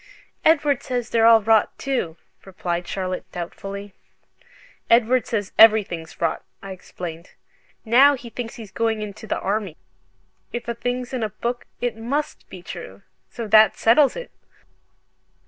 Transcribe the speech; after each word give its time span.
"Edward 0.43 0.81
says 0.81 1.11
they're 1.11 1.27
all 1.27 1.43
rot, 1.43 1.77
too," 1.77 2.17
replied 2.43 2.87
Charlotte, 2.87 3.31
doubtfully. 3.31 3.93
"Edward 4.89 5.27
says 5.27 5.51
everything's 5.59 6.19
rot," 6.19 6.43
I 6.59 6.71
explained, 6.71 7.33
"now 7.85 8.15
he 8.15 8.31
thinks 8.31 8.55
he's 8.55 8.71
going 8.71 9.03
into 9.03 9.27
the 9.27 9.37
Army. 9.37 9.77
If 10.51 10.67
a 10.67 10.73
thing's 10.73 11.13
in 11.13 11.21
a 11.21 11.29
book 11.29 11.67
it 11.81 11.95
MUST 11.95 12.49
be 12.49 12.63
true, 12.63 13.03
so 13.29 13.47
that 13.49 13.77
settles 13.77 14.15
it!" 14.15 14.31